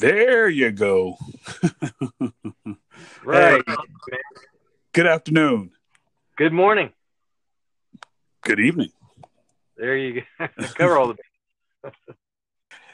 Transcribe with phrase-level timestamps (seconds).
[0.00, 1.16] There you go.
[3.24, 3.62] Right.
[3.66, 4.18] Hey,
[4.92, 5.72] good afternoon.
[6.36, 6.92] Good morning.
[8.42, 8.90] Good evening.
[9.76, 10.46] There you go.
[10.74, 11.92] Cover all the.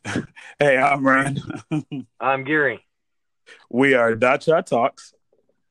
[0.58, 1.40] Hey, I'm Rand.
[2.19, 2.83] I'm Gary.
[3.69, 5.13] we are Dot Shot Talks.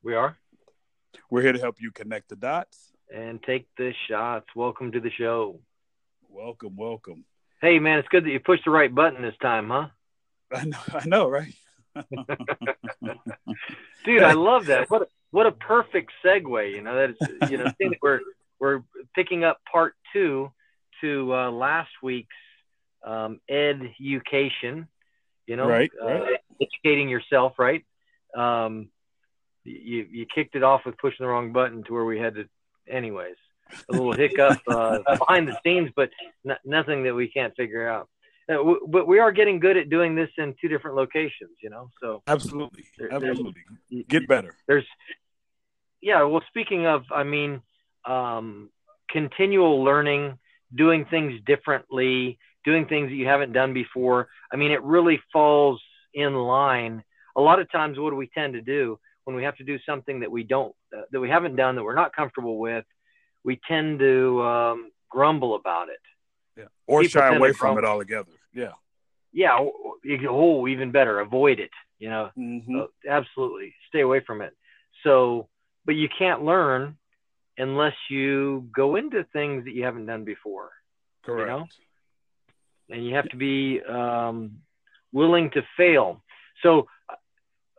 [0.02, 0.36] We are.
[1.28, 2.92] We're here to help you connect the dots.
[3.12, 4.46] And take the shots.
[4.54, 5.60] Welcome to the show.
[6.28, 7.24] Welcome, welcome.
[7.60, 9.88] Hey, man, it's good that you pushed the right button this time, huh?
[10.54, 11.54] I know, I know, right?
[14.04, 14.90] Dude, I love that.
[14.90, 16.72] What a, what a perfect segue.
[16.72, 18.20] You know that is, you know, that we're
[18.58, 18.82] we're
[19.14, 20.50] picking up part two
[21.00, 22.34] to uh, last week's
[23.04, 24.88] um, education.
[25.46, 26.38] You know, Right, uh, right.
[26.60, 27.84] educating yourself, right?
[28.36, 28.88] Um,
[29.64, 32.48] you you kicked it off with pushing the wrong button to where we had to,
[32.88, 33.36] anyways.
[33.88, 36.10] A little hiccup uh, behind the scenes, but
[36.48, 38.08] n- nothing that we can't figure out.
[38.50, 41.70] Uh, w- but we are getting good at doing this in two different locations, you
[41.70, 41.88] know.
[42.00, 43.62] So Absolutely, There- absolutely.
[44.08, 44.54] Get better.
[44.66, 44.86] there's
[46.00, 47.62] yeah well speaking of i mean
[48.04, 48.70] um,
[49.08, 50.36] continual learning
[50.74, 55.80] doing things differently doing things that you haven't done before i mean it really falls
[56.14, 57.04] in line
[57.36, 59.78] a lot of times what do we tend to do when we have to do
[59.86, 62.84] something that we don't uh, that we haven't done that we're not comfortable with
[63.44, 66.00] we tend to um, grumble about it
[66.56, 66.64] Yeah.
[66.86, 68.32] Or shy away from it altogether.
[68.52, 68.72] Yeah.
[69.32, 69.96] yeah oh,
[70.28, 72.82] oh even better avoid it you know Mhm.
[72.82, 74.52] Uh, absolutely stay away from it
[75.04, 75.48] so
[75.86, 76.98] but you can't learn
[77.58, 80.70] unless you go into things that you haven't done before
[81.24, 81.48] Correct.
[81.48, 81.66] know?
[82.90, 84.58] and you have to be um,
[85.12, 86.22] willing to fail
[86.62, 86.86] so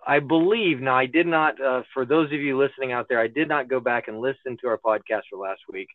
[0.07, 3.27] i believe now i did not uh, for those of you listening out there i
[3.27, 5.89] did not go back and listen to our podcast for last week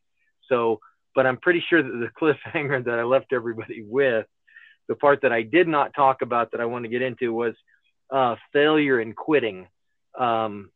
[0.49, 0.79] so
[1.19, 4.27] but i'm pretty sure that the cliffhanger that i left everybody with
[4.89, 7.55] the part that i did not talk about that i want to get into was
[8.11, 9.67] uh, failure and quitting
[10.19, 10.71] um,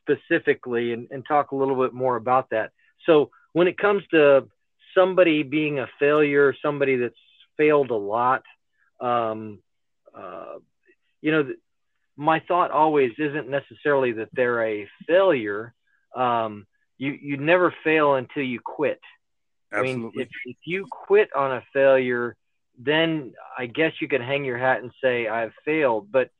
[0.00, 2.72] specifically and, and talk a little bit more about that.
[3.06, 4.46] So when it comes to
[4.94, 7.14] somebody being a failure, somebody that's
[7.56, 8.44] failed a lot,
[9.00, 9.60] um,
[10.16, 10.58] uh,
[11.20, 11.50] you know,
[12.16, 15.74] my thought always isn't necessarily that they're a failure.
[16.14, 16.66] Um,
[16.98, 19.00] you you never fail until you quit.
[19.72, 22.36] I mean, if, if you quit on a failure,
[22.78, 26.10] then I guess you could hang your hat and say I've failed.
[26.10, 26.30] But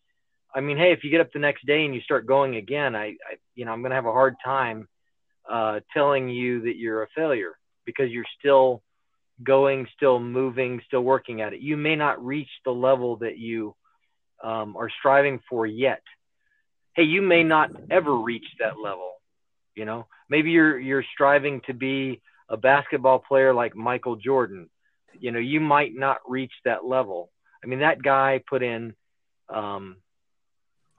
[0.54, 2.96] I mean, hey, if you get up the next day and you start going again,
[2.96, 4.88] I, I you know, I'm going to have a hard time
[5.48, 7.52] uh, telling you that you're a failure
[7.84, 8.82] because you're still
[9.42, 11.60] going, still moving, still working at it.
[11.60, 13.74] You may not reach the level that you
[14.42, 16.02] um, are striving for yet.
[16.94, 19.12] Hey, you may not ever reach that level.
[19.74, 24.68] You know, maybe you're you're striving to be a basketball player like Michael Jordan.
[25.18, 27.30] You know, you might not reach that level.
[27.64, 28.94] I mean, that guy put in,
[29.48, 29.96] um,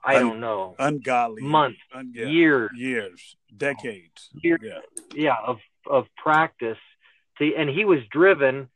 [0.04, 1.42] I Un- don't know, Ungodly.
[1.42, 2.26] months, Un- yeah.
[2.26, 3.36] years, Years.
[3.56, 4.30] Decades.
[4.42, 4.60] Years.
[4.62, 4.80] Yeah.
[5.14, 6.78] yeah, of of practice.
[7.38, 8.68] To, and he was driven,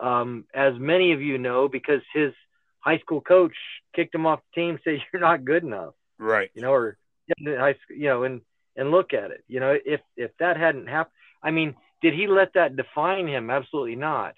[0.00, 2.32] um, as many of you know, because his
[2.80, 3.54] high school coach
[3.94, 5.94] kicked him off the team, said you're not good enough.
[6.18, 6.50] Right.
[6.54, 6.96] you know, or
[7.44, 8.40] high school, you know, and
[8.76, 9.44] and look at it.
[9.48, 13.50] You know, if if that hadn't happened, I mean, did he let that define him?
[13.50, 14.34] Absolutely not.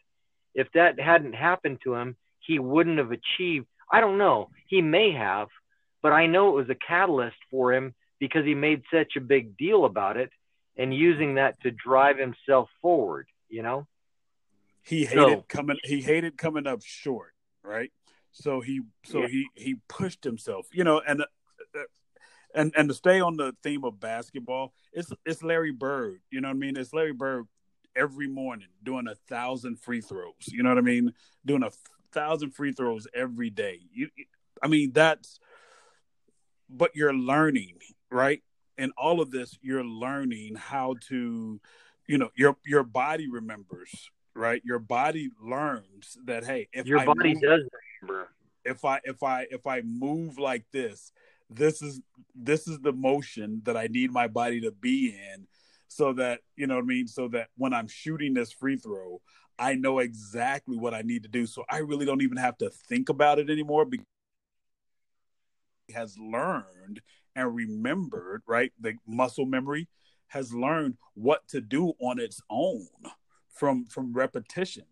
[0.54, 3.66] If that hadn't happened to him, he wouldn't have achieved.
[3.90, 4.50] I don't know.
[4.68, 5.48] He may have,
[6.02, 9.56] but I know it was a catalyst for him because he made such a big
[9.56, 10.30] deal about it
[10.76, 13.26] and using that to drive himself forward.
[13.48, 13.86] You know.
[14.82, 17.32] he hated So- coming he hated coming up short
[17.62, 17.90] right
[18.32, 19.28] so he so Yeah.
[19.28, 21.84] he he pushed himself you know and uh,
[22.54, 26.48] and and to stay on the theme of basketball it's it's larry bird you know
[26.48, 27.46] what i mean it's larry bird
[27.96, 31.12] every morning doing a thousand free throws you know what i mean?
[31.46, 31.70] Doing a
[32.12, 33.80] thousand free throws every day.
[33.92, 34.08] You
[34.62, 35.38] i mean that's
[36.68, 37.78] but you're learning
[38.10, 38.42] right?
[38.78, 41.60] In all of this you're learning how to
[42.06, 44.60] you know your your body remembers right?
[44.64, 47.60] Your body learns that hey if Your I body move, does
[48.02, 48.28] remember.
[48.64, 51.12] if i if i if i move like this
[51.50, 52.00] this is
[52.34, 55.46] this is the motion that i need my body to be in
[55.94, 57.06] so that you know what i mean?
[57.06, 59.20] So that when i'm shooting this free throw
[59.58, 61.46] i know exactly what i need to do.
[61.46, 64.06] So i really don't even have to think about it anymore because
[65.94, 67.00] has learned
[67.36, 68.72] and remembered right?
[68.80, 69.88] The muscle memory
[70.28, 72.88] has learned what to do on its own
[73.48, 74.84] from from repetition.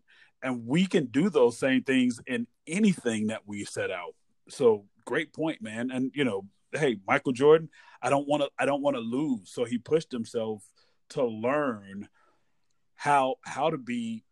[0.42, 4.14] And we can do those same things in anything that we set out.
[4.48, 5.90] So great point man.
[5.90, 7.68] And you know hey michael jordan
[8.00, 9.50] i don't want to i don't want to lose.
[9.50, 10.62] So he pushed himself
[11.12, 12.08] to learn
[12.94, 14.24] how how to be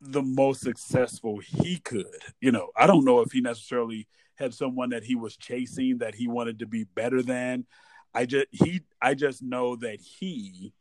[0.00, 2.22] the most successful he could.
[2.40, 4.06] You know, I don't know if he necessarily
[4.36, 7.66] had someone that he was chasing that he wanted to be better than.
[8.14, 10.72] I just he I just know that he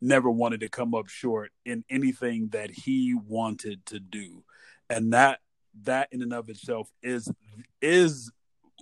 [0.00, 4.44] never wanted to come up short in anything that he wanted to do.
[4.90, 5.40] And that
[5.84, 7.30] that in and of itself is
[7.80, 8.30] is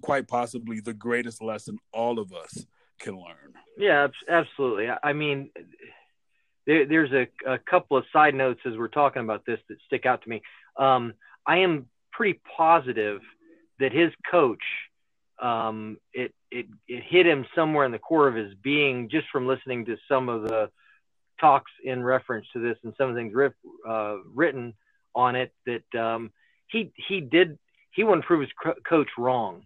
[0.03, 2.67] quite possibly the greatest lesson all of us
[2.99, 3.55] can learn.
[3.81, 4.88] Yeah, absolutely.
[5.03, 5.50] I mean,
[6.67, 10.05] there, there's a, a, couple of side notes as we're talking about this that stick
[10.05, 10.43] out to me.
[10.77, 11.15] Um,
[11.47, 13.23] I am pretty positive
[13.79, 14.62] that his coach,
[15.41, 19.47] um, it, it, it hit him somewhere in the core of his being just from
[19.47, 20.71] listening to some of the
[21.41, 23.55] talks in reference to this and some of the things rip,
[23.88, 24.75] uh, written
[25.15, 26.31] on it that um,
[26.69, 27.59] he he did
[27.93, 29.62] he wouldn't prove his co- coach wrong.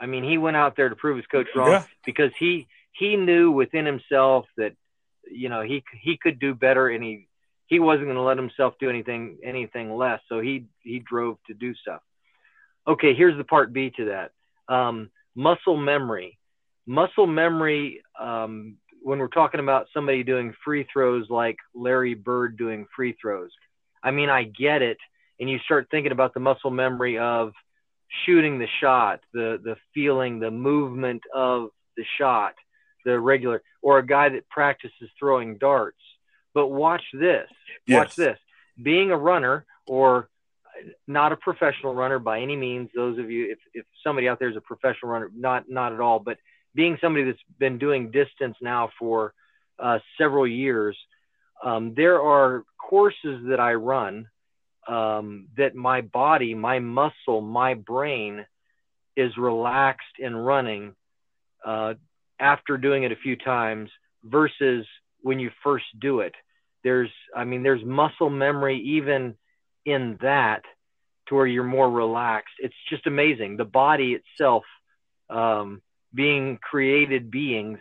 [0.00, 1.84] I mean, he went out there to prove his coach wrong yeah.
[2.04, 2.66] because he
[2.98, 4.72] he knew within himself that
[5.30, 7.28] you know he he could do better and he
[7.66, 10.20] he wasn't going to let himself do anything anything less.
[10.28, 12.00] So he he drove to do stuff.
[12.86, 14.74] Okay, here's the part B to that.
[14.74, 16.38] Um, muscle memory.
[16.86, 18.02] Muscle memory.
[18.18, 23.50] Um, when we're talking about somebody doing free throws like Larry Bird doing free throws,
[24.02, 24.98] I mean I get it,
[25.38, 27.52] and you start thinking about the muscle memory of
[28.24, 32.54] shooting the shot, the the feeling, the movement of the shot,
[33.04, 35.98] the regular, or a guy that practices throwing darts.
[36.54, 37.48] But watch this.
[37.86, 37.96] Yes.
[37.96, 38.38] Watch this.
[38.82, 40.28] Being a runner or
[41.06, 42.90] not a professional runner by any means.
[42.94, 46.00] Those of you, if, if somebody out there is a professional runner, not not at
[46.00, 46.38] all, but
[46.74, 49.32] being somebody that's been doing distance now for
[49.78, 50.96] uh, several years,
[51.64, 54.28] um, there are courses that I run
[54.86, 58.46] um, that my body, my muscle, my brain
[59.16, 60.94] is relaxed in running
[61.64, 61.94] uh,
[62.40, 63.90] after doing it a few times
[64.24, 64.86] versus
[65.22, 66.34] when you first do it.
[66.84, 69.34] There's, I mean, there's muscle memory even
[69.84, 70.62] in that
[71.28, 72.54] to where you're more relaxed.
[72.58, 73.56] It's just amazing.
[73.56, 74.64] The body itself,
[75.28, 75.82] um,
[76.14, 77.78] being created beings,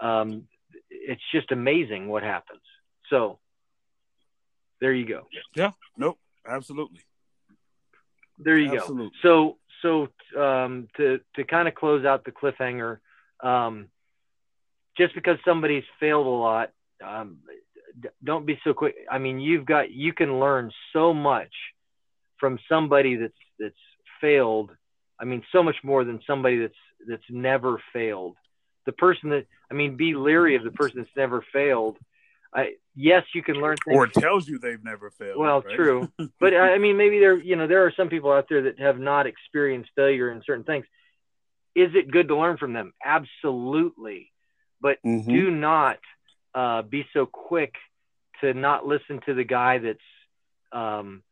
[0.00, 0.44] um,
[0.90, 2.60] it's just amazing what happens.
[3.08, 3.38] So
[4.80, 5.26] there you go.
[5.54, 5.72] Yeah.
[5.96, 6.18] Nope.
[6.46, 7.00] Absolutely.
[8.38, 9.12] There you Absolutely.
[9.22, 9.56] go.
[9.82, 12.98] So, so um, to to kind of close out the cliffhanger,
[13.42, 13.88] um,
[14.96, 16.70] just because somebody's failed a lot,
[17.04, 17.38] um,
[18.22, 18.94] don't be so quick.
[19.10, 21.52] I mean, you've got you can learn so much
[22.38, 23.74] from somebody that's that's
[24.20, 24.70] failed.
[25.18, 26.74] I mean, so much more than somebody that's
[27.08, 28.36] that's never failed.
[28.86, 31.96] The person that I mean, be leery of the person that's never failed
[32.52, 33.96] I, yes, you can learn things.
[33.96, 35.38] Or tells you they've never failed.
[35.38, 35.76] Well, right?
[35.76, 36.10] true,
[36.40, 38.98] but I mean, maybe there, you know, there are some people out there that have
[38.98, 40.84] not experienced failure in certain things.
[41.74, 42.92] Is it good to learn from them?
[43.04, 44.29] Absolutely,
[44.80, 45.30] but mm-hmm.
[45.30, 45.98] do not
[46.54, 47.74] uh, be so quick
[48.40, 49.98] to not listen to the guy that's
[50.72, 51.22] um,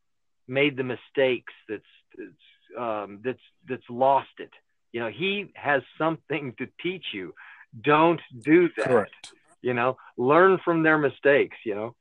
[0.47, 1.83] made the mistakes, that's
[2.17, 4.51] that's, um, that's that's lost it.
[4.93, 7.35] You know, he has something to teach you.
[7.83, 8.87] Don't do that.
[8.87, 11.95] Correct you know, learn from their mistakes, you know.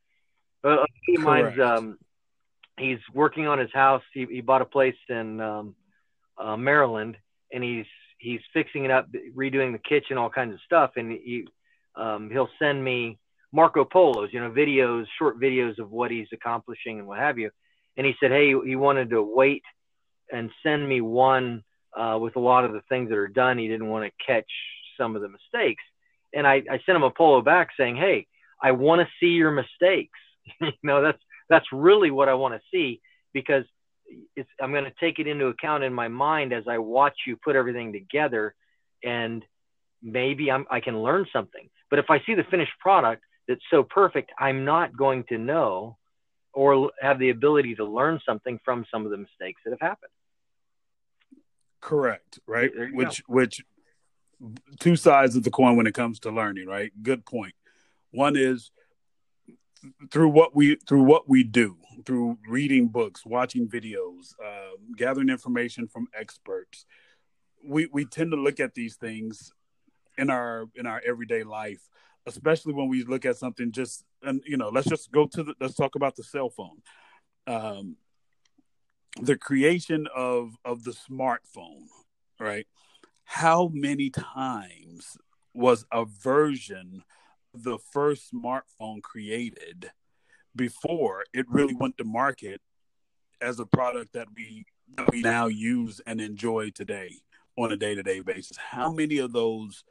[0.64, 0.86] Uh,
[1.16, 1.98] a mine's, um,
[2.78, 4.04] he's working on his house.
[4.14, 5.76] He, he bought a place in um,
[6.38, 7.18] uh, Maryland,
[7.52, 7.86] and he's
[8.18, 10.92] he's fixing it up, redoing the kitchen, all kinds of stuff.
[10.96, 11.48] And he
[11.96, 13.18] um, he'll send me
[13.52, 17.50] Marco Polos, you know, videos, short videos of what he's accomplishing and what have you.
[17.96, 19.64] And he said, hey, he wanted to wait
[20.31, 21.64] and send me one
[21.98, 23.58] uh, with a lot of the things that are done.
[23.58, 24.51] He didn't want to catch
[24.98, 25.84] some of the mistakes
[26.34, 28.27] and I, I sent him a polo back saying, "Hey,
[28.62, 30.20] I want to see your mistakes.
[30.62, 33.01] you know, that's that's really what I want to see
[33.34, 33.63] because
[34.36, 37.38] it's, I'm going to take it into account in my mind as I watch you
[37.38, 38.56] put everything together,
[39.04, 39.44] and
[40.02, 41.70] maybe I'm, I can learn something.
[41.90, 45.98] But if I see the finished product that's so perfect, I'm not going to know
[46.54, 50.12] or have the ability to learn something from some of the mistakes that have happened.
[51.82, 52.40] Correct.
[52.48, 52.72] Right.
[52.94, 53.34] Which go.
[53.36, 53.64] which
[54.80, 56.92] two sides of the coin when it comes to learning, right?
[57.02, 57.54] Good point.
[58.12, 58.72] One is
[60.12, 65.88] through what we through what we do, through reading books, watching videos, uh, gathering information
[65.88, 66.86] from experts.
[67.63, 69.51] We we tend to look at these things
[70.18, 71.82] in our in our everyday life,
[72.25, 75.54] especially when we look at something just and you know, let's just go to the
[75.60, 76.82] let's talk about the cell phone.
[77.48, 77.98] Um,
[79.22, 81.88] the creation of of the smartphone,
[82.39, 82.68] right?
[83.30, 85.18] how many times
[85.54, 87.04] was a version
[87.54, 89.92] of the first smartphone created
[90.56, 92.62] before it really went to market
[93.42, 97.12] as a product that we that we now use and enjoy today
[97.58, 98.58] on a day-to-day basis.
[98.58, 99.84] How many of those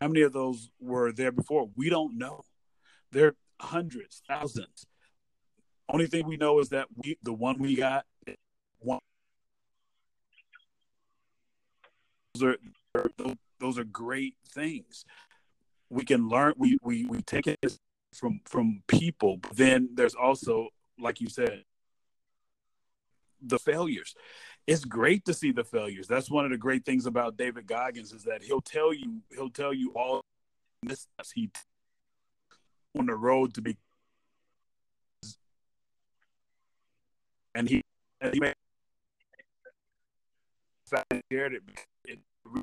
[0.00, 1.70] how many of those were there before?
[1.76, 2.42] We don't know.
[3.12, 4.86] There are hundreds thousands.
[5.88, 8.04] Only thing we know is that we the one we got
[8.78, 8.98] one
[12.34, 12.56] those
[12.94, 13.06] are
[13.60, 15.04] those are great things.
[15.90, 17.58] We can learn we we we take it
[18.12, 21.64] from from people, but then there's also like you said
[23.40, 24.14] the failures.
[24.66, 26.06] It's great to see the failures.
[26.06, 29.50] That's one of the great things about David Goggins is that he'll tell you he'll
[29.50, 30.22] tell you all
[30.82, 31.50] this he
[32.98, 33.76] on the road to be
[37.54, 37.82] and he
[38.20, 38.40] and he
[41.30, 41.62] shared it,
[42.04, 42.62] it you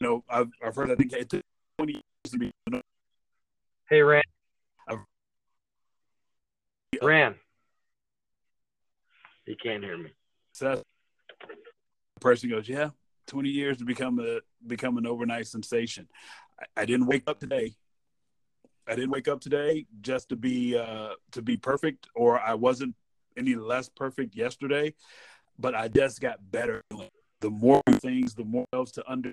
[0.00, 1.42] know I've, I've heard I think it took
[1.78, 2.52] 20 years to be
[3.88, 4.24] hey Rand.
[7.02, 7.36] Rand.
[9.46, 10.10] He can't hear me.
[10.52, 10.82] So
[12.20, 12.90] person goes yeah
[13.28, 16.08] 20 years to become a become an overnight sensation.
[16.60, 17.74] I, I didn't wake up today.
[18.86, 22.94] I didn't wake up today just to be uh, to be perfect, or I wasn't
[23.36, 24.94] any less perfect yesterday,
[25.58, 26.82] but I just got better.
[27.40, 29.32] The more things, the more else to under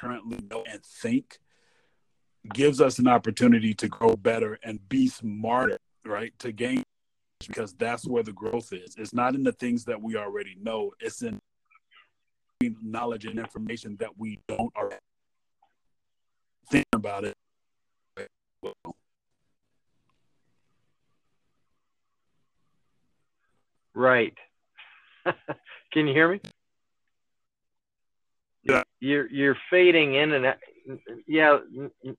[0.00, 1.38] currently know and think
[2.54, 6.32] gives us an opportunity to grow better and be smarter, right?
[6.38, 6.82] To gain
[7.46, 8.94] because that's where the growth is.
[8.96, 10.92] It's not in the things that we already know.
[11.00, 11.38] It's in
[12.82, 14.96] knowledge and information that we don't already
[16.70, 17.34] think about it.
[23.94, 24.34] Right.
[25.92, 26.40] Can you hear me?
[28.62, 28.82] Yeah.
[29.00, 30.56] You're you're fading in and out.
[31.26, 31.58] Yeah,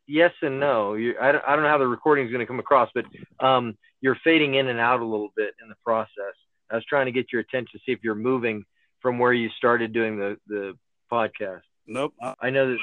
[0.08, 0.94] yes and no.
[0.96, 3.06] You, I don't I don't know how the recording is going to come across, but
[3.40, 6.34] um, you're fading in and out a little bit in the process.
[6.72, 8.64] I was trying to get your attention, to see if you're moving
[9.02, 10.74] from where you started doing the the
[11.12, 11.62] podcast.
[11.86, 12.14] Nope.
[12.22, 12.78] I, I know that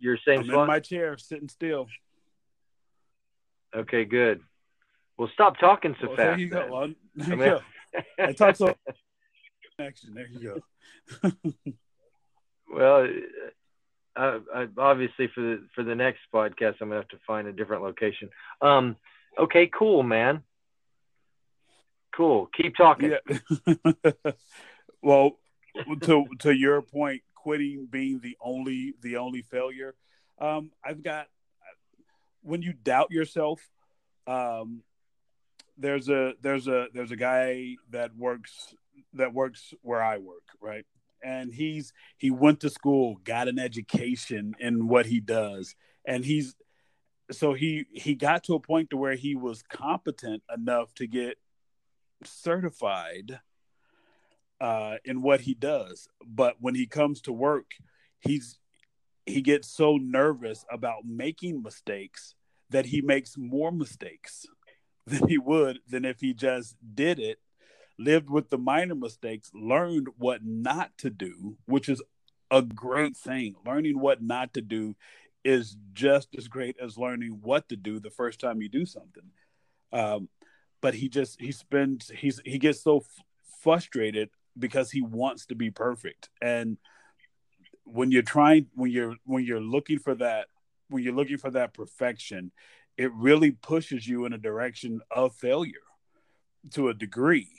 [0.00, 0.60] your same I'm spot?
[0.62, 1.86] in my chair, sitting still.
[3.74, 4.40] Okay, good.
[5.18, 6.26] Well, stop talking so Well, fast.
[6.30, 6.68] there you go.
[6.70, 7.60] Well, there I you mean- go.
[8.24, 8.74] I talk so
[9.80, 10.14] action.
[10.14, 10.60] There you
[11.22, 11.32] go.
[12.72, 13.08] well,
[14.16, 17.52] uh, I, obviously for the for the next podcast, I'm gonna have to find a
[17.52, 18.30] different location.
[18.60, 18.96] Um,
[19.38, 20.42] okay, cool, man.
[22.14, 22.48] Cool.
[22.56, 23.12] Keep talking.
[23.12, 24.12] Yeah.
[25.02, 25.32] well,
[26.02, 29.94] to to your point, quitting being the only the only failure.
[30.38, 31.26] Um, I've got
[32.42, 33.60] when you doubt yourself.
[34.26, 34.82] Um,
[35.78, 38.74] there's a there's a there's a guy that works
[39.12, 40.86] that works where I work, right?
[41.22, 45.74] And he's he went to school, got an education in what he does,
[46.06, 46.54] and he's
[47.30, 51.38] so he he got to a point to where he was competent enough to get
[52.24, 53.40] certified
[54.60, 56.08] uh, in what he does.
[56.24, 57.72] But when he comes to work,
[58.20, 58.58] he's
[59.24, 62.34] he gets so nervous about making mistakes
[62.70, 64.46] that he makes more mistakes
[65.06, 67.38] than he would than if he just did it,
[67.98, 72.02] lived with the minor mistakes, learned what not to do, which is
[72.50, 73.54] a great thing.
[73.64, 74.96] Learning what not to do
[75.44, 79.30] is just as great as learning what to do the first time you do something.
[79.92, 80.28] Um,
[80.80, 83.24] but he just he spends he's he gets so f-
[83.60, 86.78] frustrated because he wants to be perfect and
[87.84, 90.46] when you're trying when you're when you're looking for that
[90.88, 92.52] when you're looking for that perfection
[92.96, 95.72] it really pushes you in a direction of failure
[96.70, 97.50] to a degree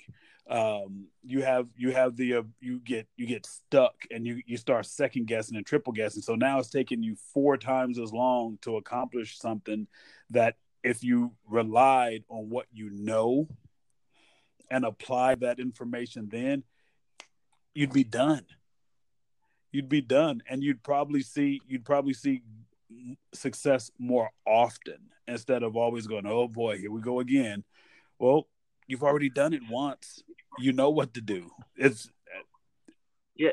[0.49, 4.55] um, you have you have the uh, you get you get stuck and you you
[4.55, 6.21] start second guessing and triple guessing.
[6.21, 9.87] So now it's taking you four times as long to accomplish something
[10.29, 13.49] that if you relied on what you know
[14.71, 16.63] and apply that information then
[17.73, 18.45] you'd be done.
[19.73, 20.41] You'd be done.
[20.49, 22.41] And you'd probably see you'd probably see
[23.33, 27.65] success more often instead of always going oh boy here we go again.
[28.17, 28.47] Well
[28.87, 30.23] you've already done it once
[30.59, 32.09] you know what to do it's
[33.35, 33.51] Yeah.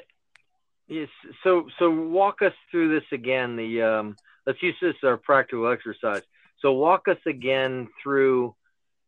[0.86, 1.08] Yes.
[1.42, 3.56] So so walk us through this again.
[3.56, 6.22] The um, let's use this as our practical exercise.
[6.60, 8.54] So walk us again through.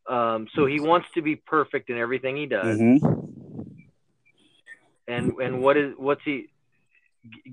[0.09, 2.99] Um, so he wants to be perfect in everything he does, Mhm.
[5.07, 6.47] and and what is what's he?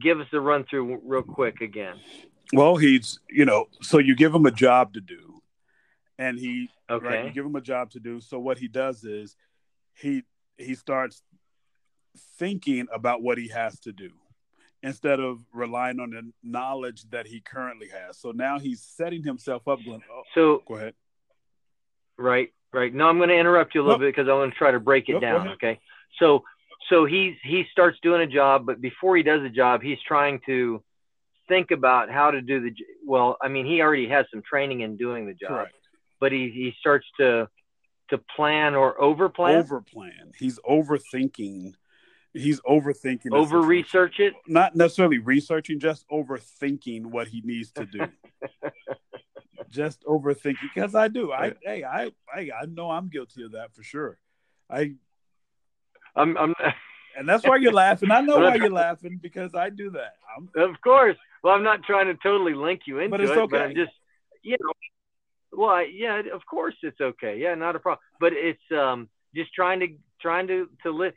[0.00, 2.00] Give us a run through real quick again.
[2.52, 5.42] well he's you know so you give him a job to do
[6.18, 7.06] and he Okay.
[7.06, 9.34] right you give him a job to do so what he does is
[9.94, 10.22] he
[10.58, 11.22] he starts
[12.38, 14.10] thinking about what he has to do
[14.82, 19.66] instead of relying on the knowledge that he currently has so now he's setting himself
[19.66, 20.94] up going oh, So go ahead
[22.16, 22.94] right, right.
[22.94, 24.06] No, I'm going to interrupt you a little Nope.
[24.06, 25.48] bit because I want to try to break it Nope, down.
[25.50, 25.80] Okay.
[26.18, 26.44] So
[26.88, 30.40] so he he starts doing a job, but before he does a job, he's trying
[30.46, 30.82] to
[31.48, 32.74] think about how to do the
[33.06, 33.36] well.
[33.42, 35.74] I mean, he already has some training in doing the job, Correct.
[36.20, 37.48] but he he starts to
[38.10, 39.66] to plan or overplan?
[39.66, 40.34] Overplan.
[40.36, 41.74] He's overthinking.
[42.32, 43.32] He's overthinking.
[43.32, 44.34] over research it.
[44.48, 48.08] Not necessarily researching, just overthinking what he needs to do.
[49.70, 51.32] just overthinking because I do.
[51.32, 54.18] I hey, I, I I know I'm guilty of that for sure.
[54.68, 54.94] I
[56.16, 56.54] I'm, I'm
[57.16, 58.10] and that's why you're laughing.
[58.10, 60.14] I know why you're laughing because I do that.
[60.36, 61.16] I'm, of course.
[61.42, 63.62] Well, I'm not trying to totally link you into But it's it, but.
[63.62, 63.92] I'm just
[64.42, 64.72] you know.
[65.56, 67.38] Well, yeah, of course it's okay.
[67.38, 68.00] Yeah, not a problem.
[68.20, 69.88] But it's um just trying to
[70.20, 71.14] trying to to live.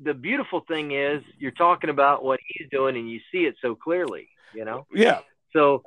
[0.00, 3.74] The beautiful thing is you're talking about what he's doing and you see it so
[3.74, 4.28] clearly.
[4.54, 4.86] You know.
[4.92, 5.20] yeah,
[5.52, 5.84] So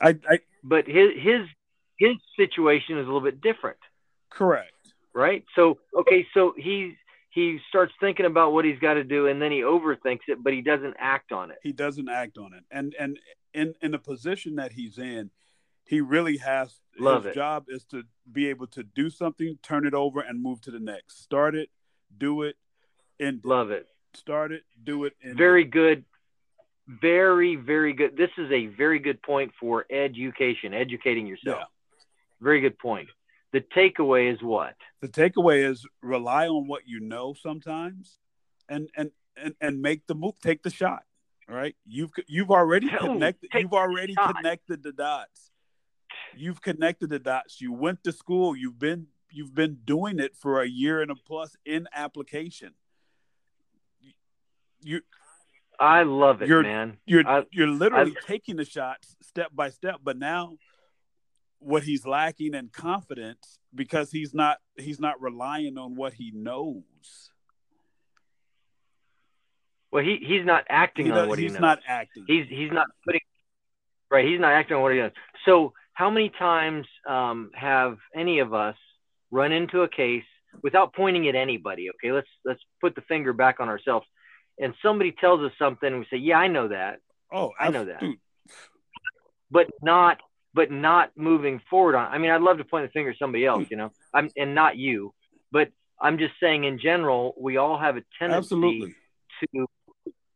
[0.00, 1.40] I, I but his his
[1.98, 3.78] his situation is a little bit different,
[4.30, 4.72] correct.
[5.14, 5.44] right?
[5.54, 6.96] So okay, so he
[7.30, 10.52] he starts thinking about what he's got to do, and then he overthinks it, but
[10.52, 11.58] he doesn't act on it.
[11.62, 13.18] He doesn't act on it, and and
[13.54, 15.30] in in the position that he's in,
[15.86, 16.74] he really has.
[16.98, 17.34] Love his it.
[17.34, 20.80] job is to be able to do something, turn it over, and move to the
[20.80, 21.22] next.
[21.22, 21.68] Start it,
[22.16, 22.56] do it,
[23.20, 23.86] and Love it.
[24.14, 26.04] start it, do it, and Very good.
[26.88, 28.16] Very very good.
[28.16, 31.58] This is a very good point for education, educating yourself.
[31.58, 31.64] Yeah.
[32.40, 33.08] Very good point.
[33.52, 34.74] The takeaway is what?
[35.00, 38.18] the takeaway is rely on what you know sometimes
[38.68, 41.02] and and and, and make the move take the shot
[41.48, 45.50] right you've you've already connected you've already connected the dots
[46.36, 47.60] you've connected the dots.
[47.60, 48.56] You went to school.
[48.56, 52.72] You've been you've been doing it for a year and a plus in application.
[54.80, 55.00] You
[55.78, 56.98] I love it, You're- man.
[57.06, 60.56] you're I- you're literally taking the shots step by step but now
[61.58, 67.30] what he's lacking in confidence because he's not he's not relying on what he knows.
[69.90, 72.24] Well, he he's not acting He on does- what he he's not acting.
[72.26, 73.20] He's he's not putting
[74.10, 75.12] right he's not acting on what he does
[75.44, 78.76] so how many times um, have any of us
[79.30, 80.24] run into a case
[80.62, 82.12] without pointing at anybody okay?
[82.12, 84.06] Let's let's put the finger back on ourselves.
[84.58, 86.98] And somebody tells us something and we say yeah i know that.
[87.32, 88.00] Oh I know that.
[88.00, 88.18] dude,
[89.50, 90.18] but not
[90.54, 93.44] but not moving forward on i mean i'd love to point the finger at somebody
[93.44, 93.90] else you know?
[94.14, 95.12] I'm and not you
[95.52, 98.94] but i'm just saying in general we all have a tendency absolutely.
[99.54, 99.66] to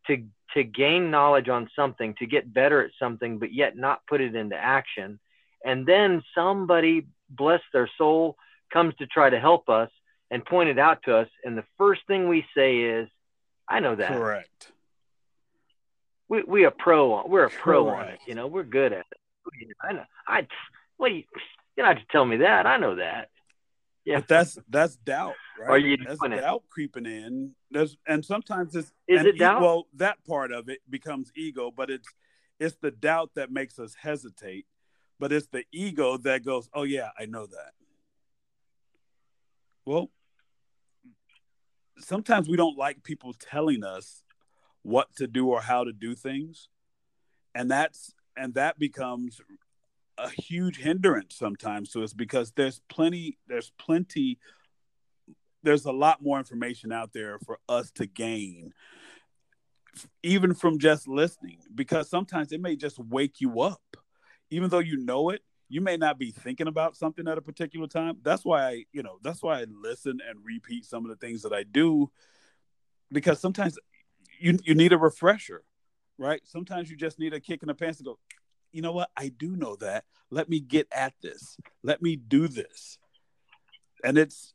[0.07, 4.20] to to gain knowledge on something to get better at something but yet not put
[4.20, 5.18] it into action
[5.64, 8.37] and then somebody bless their soul
[8.73, 9.90] comes to try to help us
[10.31, 11.29] and point it out to us.
[11.44, 13.09] And the first thing we say is
[13.68, 14.09] i know that.
[14.09, 14.73] Correct.
[16.29, 19.07] We we a pro on we're a pro on it you know we're good at
[19.11, 19.77] it.
[19.83, 20.46] I know i
[20.96, 21.25] what you
[21.77, 23.29] you don't have to tell me that i know that.
[24.05, 24.20] Yeah.
[24.20, 25.70] But that's that's doubt right?
[25.70, 26.40] Are you that's doing it?
[26.40, 27.53] doubt creeping in.
[27.70, 29.61] There's and sometimes it's Is it doubt?
[29.61, 32.09] well that part of it becomes ego but it's
[32.59, 34.66] it's the doubt that makes us hesitate
[35.21, 37.73] but it's the ego that goes oh yeah i know that.
[39.85, 40.11] Well
[41.99, 44.23] sometimes we don't like people telling us
[44.83, 46.69] what to do or how to do things
[47.55, 49.41] and that's and that becomes
[50.17, 54.39] a huge hindrance sometimes to us because there's plenty there's plenty
[55.63, 58.73] there's a lot more information out there for us to gain
[60.23, 63.83] even from just listening because sometimes it may just wake you up
[64.51, 67.87] even though you know it you may not be thinking about something at a particular
[67.87, 68.19] time.
[68.23, 71.43] That's why i you know that's why i listen and repeat some of the things
[71.43, 72.11] that i do
[73.13, 73.79] because sometimes
[74.39, 75.63] you you need a refresher
[76.19, 76.43] right?
[76.45, 78.19] Sometimes you just need a kick in the pants to go
[78.73, 79.11] you know what?
[79.17, 80.05] I do know that.
[80.31, 81.57] Let me get at this.
[81.83, 82.99] Let me do this.
[84.05, 84.55] And it's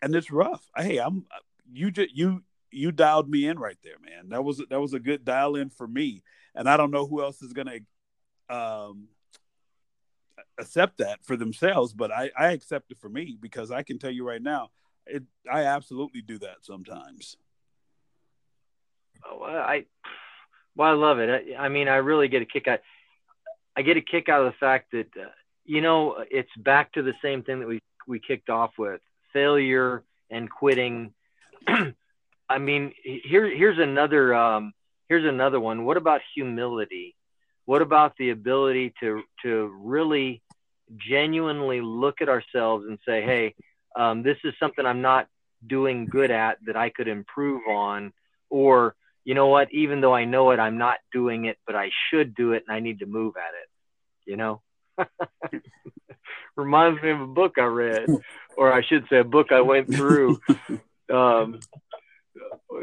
[0.00, 0.64] and it's rough.
[0.76, 1.26] Hey i'm
[1.72, 4.28] you just you you dialed me in right there man.
[4.30, 6.22] That was that was a good dial in for me.
[6.54, 7.80] And i don't know who else is gonna
[8.48, 9.08] um
[10.58, 14.10] accept that for themselves but i i accept it for me because i can tell
[14.10, 14.68] you right now
[15.06, 17.36] it i absolutely do that sometimes
[19.24, 19.84] Oh, I
[20.74, 21.54] well, I love it.
[21.58, 22.80] I, I mean, I really get a kick out.
[23.76, 25.30] I get a kick out of the fact that uh,
[25.64, 29.00] you know it's back to the same thing that we we kicked off with
[29.32, 31.12] failure and quitting.
[32.48, 34.72] I mean, here here's another um,
[35.08, 35.84] here's another one.
[35.84, 37.15] What about humility?
[37.66, 40.42] What about the ability to to really
[40.96, 43.54] genuinely look at ourselves and say, hey,
[43.96, 45.26] um, this is something I'm not
[45.66, 48.12] doing good at that I could improve on,
[48.50, 51.90] or you know what, even though I know it, I'm not doing it, but I
[52.08, 54.30] should do it and I need to move at it.
[54.30, 54.62] You know?
[56.56, 58.08] Reminds me of a book I read,
[58.56, 60.40] or I should say a book I went through.
[61.08, 61.60] Um,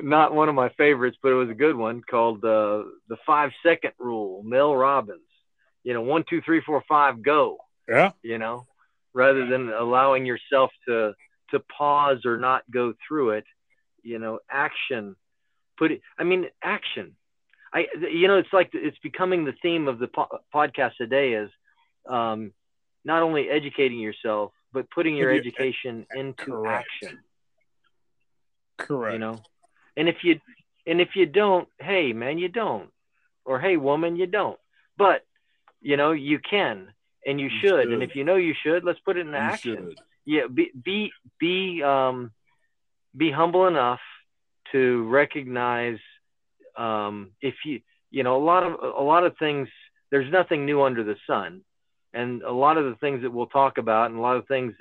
[0.02, 3.52] not one of my favorites, but it was a good one called uh, the five
[3.66, 4.44] second rule.
[4.44, 5.22] Mel Robbins.
[5.84, 7.58] You know, one, two, three, four, five, go.
[7.88, 8.12] Yeah.
[8.22, 8.66] You know,
[9.14, 11.14] rather than allowing yourself to
[11.52, 13.46] to pause or not go through it.
[14.02, 15.16] You know, action.
[15.78, 16.02] Put it.
[16.18, 17.16] I mean, action.
[17.74, 17.88] I.
[18.00, 21.50] You know, it's like it's becoming the theme of the po- podcast today is
[22.10, 22.54] um,
[23.04, 27.20] not only educating yourself but putting your education into action
[28.78, 29.14] Correct.
[29.14, 29.36] you know?
[29.98, 30.40] And if you
[30.86, 32.90] and if you don't hey man you don't.
[33.46, 34.60] Or hey woman you don't.
[34.98, 35.26] But
[35.82, 36.94] you know you can
[37.26, 39.44] and you You should, and if you know you should let's put it into You
[39.44, 39.76] action.
[39.76, 40.00] should.
[40.26, 42.32] yeah be be be um
[43.16, 44.00] be humble enough
[44.72, 46.00] to recognize
[46.78, 49.68] um if you you know a lot of a lot of things
[50.12, 51.62] there's nothing new under the sun.
[52.16, 54.76] And a lot of the things that we'll talk about and a lot of things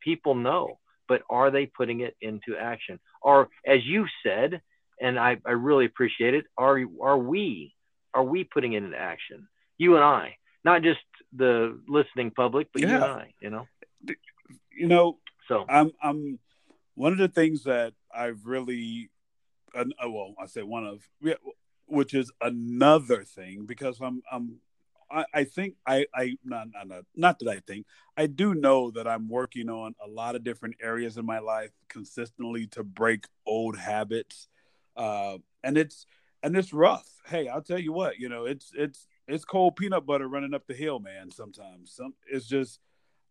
[0.00, 2.98] people know but are they putting it into action?
[3.22, 4.60] Or as you said
[5.00, 7.74] and i, I really appreciate it are are we
[8.14, 9.48] are we putting it into action?
[9.78, 11.00] You and i not just
[11.36, 13.66] the listening public but you and i you know?
[14.76, 15.64] You know, so.
[15.68, 16.38] I'm I'm
[16.94, 19.10] one of the things that I've really,
[19.74, 21.34] uh, well, I say one of, yeah,
[21.86, 24.58] which is another thing because I'm I'm
[25.14, 28.90] I, I think I I not, not not not that I think I do know
[28.90, 33.26] that I'm working on a lot of different areas in my life consistently to break
[33.46, 34.48] old habits,
[34.96, 36.06] uh, and it's
[36.42, 37.08] and it's rough.
[37.26, 40.66] Hey, I'll tell you what, you know, it's it's it's cold peanut butter running up
[40.66, 41.30] the hill, man.
[41.30, 42.80] Sometimes some it's just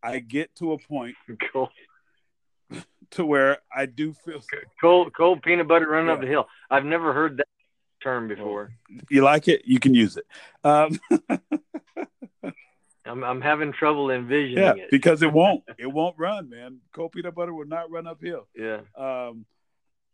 [0.02, 1.16] I get to a point
[1.52, 1.70] cool
[3.12, 4.42] to where I do feel.
[4.82, 7.48] cold cold peanut butter running up the hill i've never heard that
[8.04, 8.74] term before
[9.10, 9.64] You like it?
[9.66, 10.26] You can use it.
[10.64, 11.00] Um,
[13.06, 15.64] i'm, I'm having trouble envisioning yeah, it because it won't.
[15.78, 16.80] It won't run, man.
[16.94, 18.48] Cold peanut butter will not run uphill.
[18.56, 19.46] yeah Um,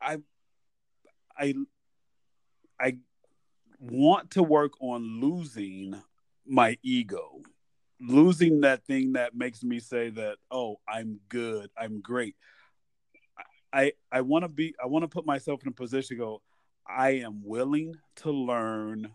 [0.02, 0.20] I,
[1.38, 1.56] I,
[2.80, 2.98] I
[3.80, 5.96] want to work on losing
[6.46, 7.42] my ego,
[8.00, 12.36] losing that thing that makes me say that, oh, I'm good, I'm great.
[13.72, 14.74] I I want to be.
[14.82, 16.42] I want to put myself in a position to go.
[16.90, 19.12] I am willing to learn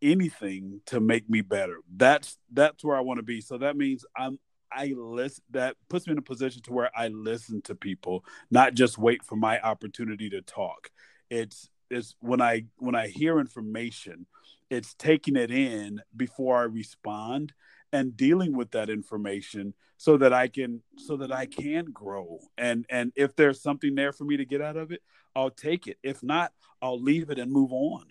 [0.00, 1.78] anything to make me better.
[1.96, 3.40] That's that's where I want to be.
[3.40, 4.38] So that means I'm
[4.74, 8.74] I listen that puts me in a position to where I listen to people, not
[8.74, 10.90] just wait for my opportunity to talk.
[11.30, 14.26] It's it's when I when I hear information,
[14.70, 17.52] it's taking it in before I respond
[17.92, 22.40] and dealing with that information so that I can so that I can grow.
[22.58, 25.02] And and if there's something there for me to get out of it,
[25.36, 25.98] I'll take it.
[26.02, 28.04] If not, I'll leave it and move on.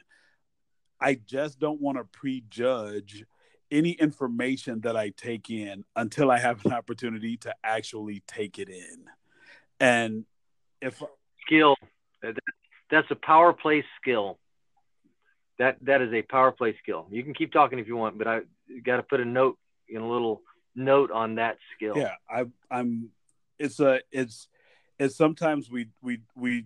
[1.00, 3.26] I just don't want to prejudge
[3.72, 8.70] any information that I take in until I have an opportunity to actually take it
[8.70, 9.06] in.
[9.80, 10.26] And
[10.82, 11.02] if
[11.46, 11.76] skill
[12.92, 14.38] that's a power play skill
[15.60, 18.28] that that is a power play skill you can keep talking if you want but
[18.28, 18.40] i
[18.84, 19.58] got to put a note
[19.98, 20.42] a little
[20.76, 21.98] note on that skill.
[21.98, 23.10] Yeah, I I'm
[23.60, 24.48] it's a it's
[25.00, 26.66] it's sometimes we we we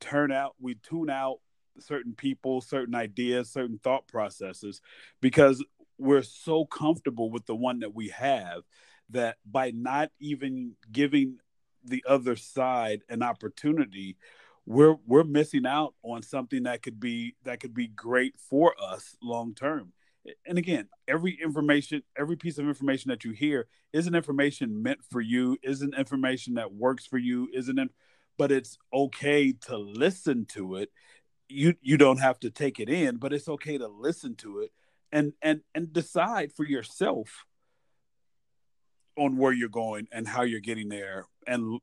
[0.00, 1.38] turn out we tune out
[1.78, 4.80] certain people, certain ideas, certain thought processes
[5.20, 5.64] because
[5.98, 8.62] we're so comfortable with the one that we have
[9.10, 11.38] that by not even giving
[11.84, 14.16] the other side an opportunity
[14.66, 19.16] we're we're missing out on something that could be that could be great for us
[19.22, 19.92] long term
[20.46, 25.20] and again every information every piece of information that you hear isn't information meant for
[25.20, 27.90] you isn't information that works for you isn't it
[28.38, 30.90] but it's okay to listen to it.
[31.48, 34.72] You you don't have to take it in but it's okay to listen to it
[35.12, 37.44] and and and decide for yourself
[39.16, 41.80] on where you're going and how you're getting there and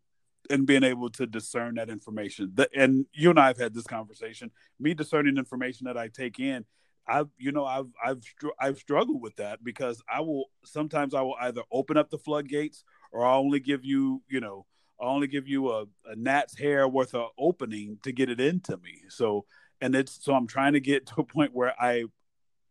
[0.49, 2.51] and being able to discern that information.
[2.53, 4.51] The, and you and i've had this conversation.
[4.79, 6.65] Me discerning information that i take in
[7.07, 8.23] I've you know I've I've
[8.59, 12.83] I've struggled with that because I will sometimes I will either open up the floodgates
[13.11, 14.65] or I'll only give you you know
[14.99, 18.77] I'll only give you a, a gnat's hair worth of opening to get it into
[18.77, 19.01] me.
[19.09, 19.45] So
[19.81, 22.05] and it's so I'm trying to get to a point where I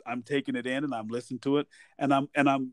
[0.07, 1.69] I'm taking it in and I'm listening to it
[1.99, 2.73] and I'm and I'm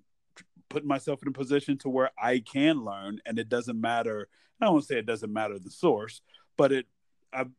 [0.70, 4.28] putting myself in a position to where I can learn and it doesn't matter.
[4.62, 6.22] I don't say it doesn't matter the source,
[6.58, 6.86] but it
[7.34, 7.52] I've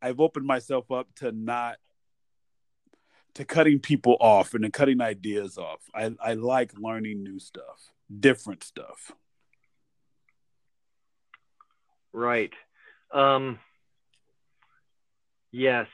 [0.00, 1.76] I've opened myself up to not
[3.34, 5.80] to cutting people off and to cutting ideas off.
[5.94, 9.12] I, I like learning new stuff, different stuff.
[12.12, 12.52] Right.
[13.12, 13.58] Um,
[15.52, 15.86] yes.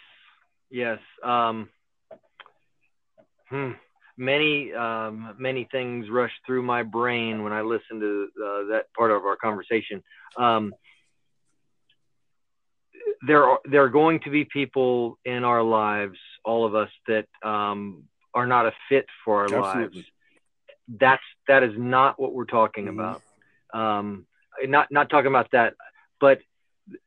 [0.70, 0.99] Yes.
[1.22, 1.68] Um,
[3.49, 3.72] hmm.
[4.18, 9.11] Many um, many things rush through my brain when I listen to uh, that part
[9.11, 10.03] of our conversation.
[10.38, 10.72] Um,
[13.26, 17.26] there are there are going to be people in our lives, all of us, that
[17.42, 18.04] um,
[18.35, 20.00] are not a fit for our Absolutely.
[20.00, 20.06] lives.
[21.00, 22.88] That's that is not what we're talking Mhm.
[22.88, 23.22] about.
[23.72, 24.26] Um,
[24.64, 25.74] not not talking about that,
[26.20, 26.40] but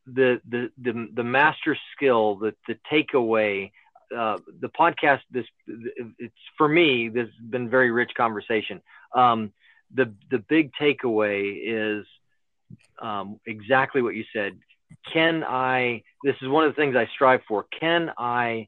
[0.05, 3.71] the the the, the master skill, the the takeaway.
[4.15, 5.45] Uh, the podcast, this
[6.17, 7.09] it's for me.
[7.09, 8.81] This has been very rich conversation.
[9.15, 9.53] Um,
[9.93, 12.05] the the big takeaway is
[13.01, 14.57] um, exactly what you said.
[15.13, 16.03] Can I?
[16.23, 17.65] This is one of the things I strive for.
[17.79, 18.67] Can I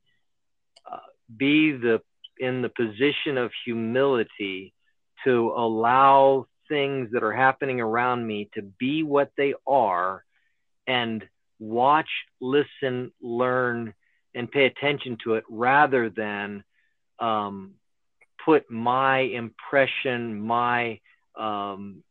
[0.90, 0.98] uh,
[1.36, 2.02] be the
[2.40, 4.74] in the position of humility
[5.24, 10.24] to allow things that are happening around me to be what they are,
[10.88, 11.24] and
[11.60, 13.94] watch, listen, learn,
[14.34, 16.64] and pay attention to it, rather than
[17.20, 17.74] um,
[18.44, 21.00] put my impression, my
[21.38, 22.04] um,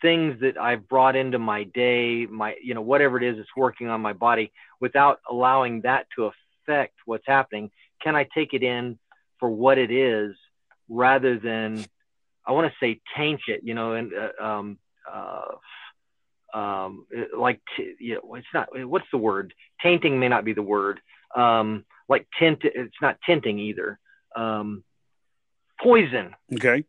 [0.00, 3.88] things that I've brought into my day, my you know whatever it is that's working
[3.88, 6.30] on my body, without allowing that to
[6.66, 7.70] affect what's happening.
[8.02, 8.98] Can I take it in
[9.38, 10.36] for what it is,
[10.88, 11.84] rather than
[12.46, 14.78] I want to say taint it, you know, and uh, um,
[15.12, 17.06] uh, um,
[17.36, 18.68] like t- you know, it's not.
[18.88, 19.52] What's the word?
[19.82, 21.00] Tainting may not be the word.
[21.36, 23.98] Um, like tint, it's not tinting either.
[24.34, 24.82] Um,
[25.80, 26.84] poison Okay.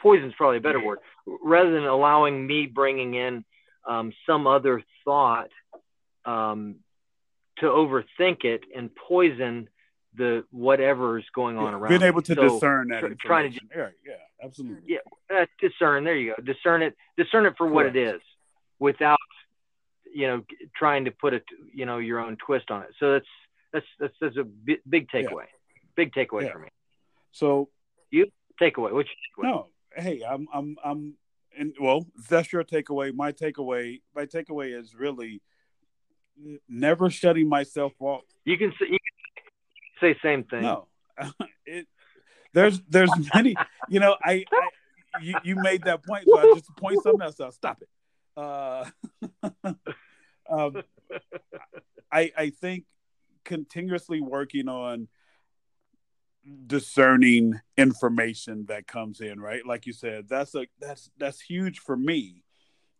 [0.00, 0.98] Poison is probably a better word
[1.42, 3.44] rather than allowing me bringing in
[3.88, 5.50] um, some other thought
[6.24, 6.76] um,
[7.58, 9.68] to overthink it and poison
[10.14, 13.60] the whatever is going on around Being able to So, discern that tr- trying to
[13.74, 14.14] yeah, yeah,
[14.44, 14.82] absolutely.
[14.86, 14.98] Yeah.
[15.34, 18.20] uh, discern there you go discern it discern it for what it is,
[18.78, 19.18] without
[20.14, 20.42] you know
[20.76, 23.26] trying to put it you know your own twist on it so that's
[23.72, 25.22] that's that's, that's a bi- big Yeah.
[25.22, 25.44] takeaway
[25.96, 26.52] big takeaway Yeah.
[26.52, 26.68] for me
[27.32, 27.70] So
[28.62, 29.44] takeaway which takeaway?
[29.44, 31.14] no, hey, I'm I'm I'm
[31.58, 33.14] and well, that's your takeaway.
[33.14, 35.42] My takeaway, my takeaway is really
[36.68, 38.22] never shutting myself off.
[38.44, 38.98] you can say, you
[40.00, 40.86] can say same thing No,
[41.66, 41.86] it
[42.52, 43.56] there's there's many.
[43.88, 47.40] You know, I, I you you made that point, so I just point something else
[47.40, 47.54] out.
[47.54, 47.88] Stop it.
[48.36, 48.84] Uh,
[50.50, 50.82] um,
[52.10, 52.84] I I think
[53.44, 55.08] continuously working on
[56.66, 59.64] discerning information that comes in right?
[59.66, 62.42] Like you said that's a that's that's huge for me.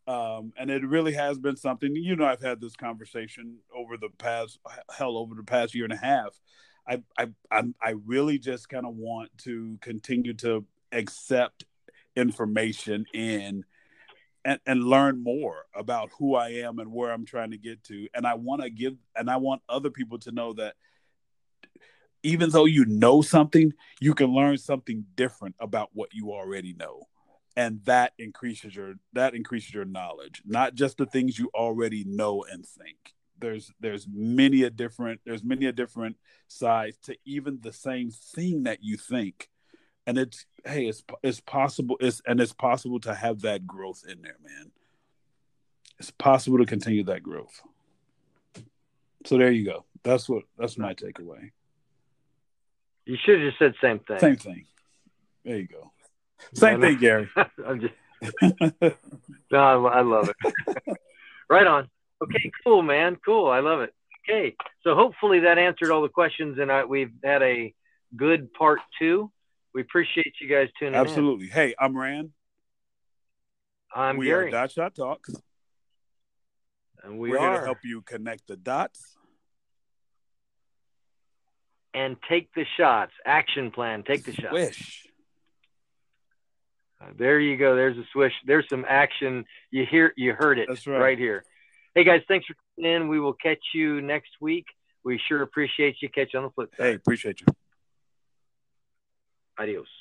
[0.06, 4.10] Um and it really has been something you know i've had this conversation over the
[4.18, 4.58] past
[4.96, 6.38] hell over the past year and a half.
[6.86, 11.64] I i I'm, i really just kind of want to continue to accept
[12.16, 13.64] information in
[14.44, 18.08] and, and learn more about who i am and where i'm trying to get to.
[18.14, 20.74] And i want to give and i want other people to know that
[22.22, 27.08] even though you know something, you can learn something different about what you already know.
[27.56, 32.44] And that increases your that increases your knowledge, not just the things you already know
[32.50, 33.14] and think.
[33.38, 36.16] There's there's many a different there's many a different
[36.48, 39.50] sides to even the same thing that you think.
[40.06, 44.22] And it's hey, it's it's possible it's and it's possible to have that growth in
[44.22, 44.70] there, man.
[45.98, 47.60] It's possible to continue that growth.
[49.26, 49.84] So there you go.
[50.04, 51.50] That's what that's my takeaway.
[53.04, 54.66] You should have just said same thing Same thing.
[55.44, 55.92] There you go.
[56.54, 57.28] Same thing, Gary.
[57.66, 57.94] I'm just
[59.50, 60.96] no, I, I love it.
[61.50, 61.88] right on.
[62.22, 63.16] Okay, cool, man.
[63.24, 63.48] Cool.
[63.50, 63.92] I love it.
[64.24, 67.74] Okay, so hopefully that answered all the questions, and I, we've had a
[68.16, 69.32] good part two.
[69.74, 71.00] We appreciate you guys tuning in.
[71.00, 71.48] Absolutely.
[71.48, 72.30] Hey, I'm Rand.
[73.94, 75.34] I'm we Gary, are Dot Shot Talks.
[77.02, 79.16] and we We're here to help you connect the dots.
[81.94, 83.12] And take the shots.
[83.24, 84.02] Action plan.
[84.02, 84.52] Take the shots.
[84.52, 85.06] Wish.
[87.00, 87.76] Uh, There you go.
[87.76, 88.32] There's a swish.
[88.46, 89.44] There's some action.
[89.70, 90.12] You hear.
[90.16, 91.18] You heard it That's right.
[91.18, 91.44] here.
[91.94, 93.08] Hey guys, thanks for tuning in.
[93.08, 94.64] We will catch you next week.
[95.04, 96.08] We sure appreciate you.
[96.08, 96.84] Catch you on the flip side.
[96.84, 97.46] Hey, appreciate you.
[99.58, 99.86] Adios.